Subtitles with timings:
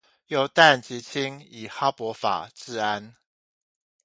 [0.25, 3.13] 由氮及氫以哈柏法製氨